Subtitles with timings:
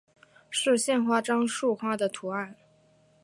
[0.49, 2.55] 是县花樟树花的图案化。